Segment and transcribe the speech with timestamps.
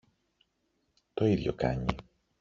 [1.13, 1.95] Το ίδιο κάνει.